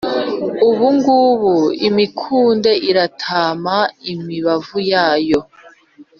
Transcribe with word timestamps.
Ubu 0.69 0.87
ngubu 0.97 1.55
imikunde 1.87 2.71
iratama 2.89 3.75
imibavu 4.13 4.77
yayo, 4.91 5.41